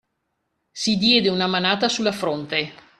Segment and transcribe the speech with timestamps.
[0.71, 2.73] Si diede una manata sulla fronte.